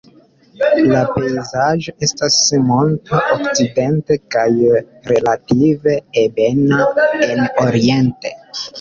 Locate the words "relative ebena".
5.13-6.85